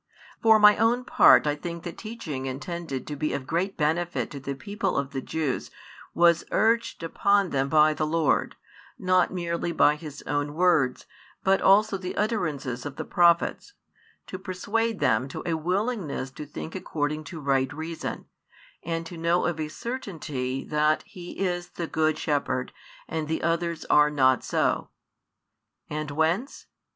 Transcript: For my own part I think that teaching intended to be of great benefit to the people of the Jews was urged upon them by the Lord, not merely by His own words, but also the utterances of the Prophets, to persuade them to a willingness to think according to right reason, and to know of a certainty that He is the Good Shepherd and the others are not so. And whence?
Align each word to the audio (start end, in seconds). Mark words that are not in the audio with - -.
For 0.41 0.57
my 0.57 0.77
own 0.77 1.05
part 1.05 1.45
I 1.45 1.55
think 1.55 1.83
that 1.83 1.95
teaching 1.95 2.47
intended 2.47 3.05
to 3.05 3.15
be 3.15 3.33
of 3.33 3.45
great 3.45 3.77
benefit 3.77 4.31
to 4.31 4.39
the 4.39 4.55
people 4.55 4.97
of 4.97 5.11
the 5.11 5.21
Jews 5.21 5.69
was 6.15 6.43
urged 6.49 7.03
upon 7.03 7.51
them 7.51 7.69
by 7.69 7.93
the 7.93 8.07
Lord, 8.07 8.55
not 8.97 9.31
merely 9.31 9.71
by 9.71 9.95
His 9.97 10.23
own 10.23 10.55
words, 10.55 11.05
but 11.43 11.61
also 11.61 11.97
the 11.97 12.17
utterances 12.17 12.83
of 12.83 12.95
the 12.95 13.05
Prophets, 13.05 13.73
to 14.25 14.39
persuade 14.39 15.01
them 15.01 15.27
to 15.27 15.43
a 15.45 15.53
willingness 15.53 16.31
to 16.31 16.47
think 16.47 16.73
according 16.73 17.23
to 17.25 17.39
right 17.39 17.71
reason, 17.71 18.25
and 18.81 19.05
to 19.05 19.17
know 19.19 19.45
of 19.45 19.59
a 19.59 19.67
certainty 19.67 20.63
that 20.63 21.03
He 21.03 21.37
is 21.37 21.67
the 21.69 21.85
Good 21.85 22.17
Shepherd 22.17 22.73
and 23.07 23.27
the 23.27 23.43
others 23.43 23.85
are 23.85 24.09
not 24.09 24.43
so. 24.43 24.89
And 25.91 26.09
whence? 26.09 26.65